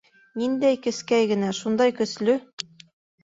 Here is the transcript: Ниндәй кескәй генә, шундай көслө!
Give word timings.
Ниндәй 0.43 0.77
кескәй 0.85 1.27
генә, 1.33 1.51
шундай 1.57 1.95
көслө! 1.99 2.39